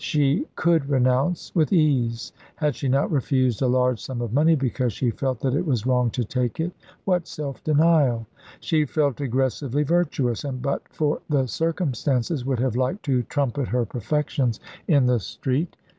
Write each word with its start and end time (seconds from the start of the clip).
She 0.03 0.47
could 0.55 0.89
renounce, 0.89 1.53
with 1.53 1.71
ease: 1.71 2.33
had 2.55 2.75
she 2.75 2.87
not 2.87 3.11
refused 3.11 3.61
a 3.61 3.67
large 3.67 3.99
sum 4.01 4.19
of 4.19 4.33
money 4.33 4.55
because 4.55 4.93
she 4.93 5.11
felt 5.11 5.41
that 5.41 5.53
it 5.53 5.63
was 5.63 5.85
wrong 5.85 6.09
to 6.17 6.23
take 6.25 6.59
it? 6.59 6.71
What 7.05 7.27
self 7.27 7.63
denial! 7.63 8.25
She 8.61 8.85
felt 8.85 9.21
aggressively 9.21 9.83
virtuous, 9.83 10.43
and 10.43 10.59
but 10.59 10.81
for 10.89 11.21
the 11.29 11.45
circumstances 11.45 12.43
would 12.43 12.57
have 12.57 12.75
liked 12.75 13.03
to 13.05 13.21
trumpet 13.21 13.67
her 13.67 13.85
perfections 13.85 14.59
in 14.87 15.05
the 15.05 15.19
street. 15.19 15.75